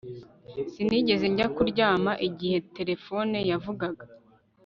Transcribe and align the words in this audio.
Sinigeze 0.71 1.25
njya 1.31 1.47
kuryama 1.55 2.11
igihe 2.27 2.57
terefone 2.75 3.37
yavugaga 3.51 4.05